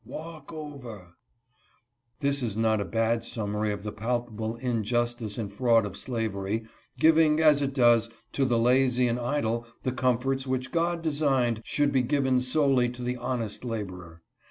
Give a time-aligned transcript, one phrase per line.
[0.03, 1.15] Walk over—
[2.21, 6.65] This is not a bad summary of the palpable injustice and fraud of slavery,
[6.97, 11.91] giving, as it does, to the lazy and idle the comforts which God designed should
[11.91, 14.23] be given solely to the honest laborer.